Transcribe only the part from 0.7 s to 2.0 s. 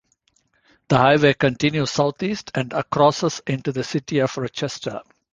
The highway continues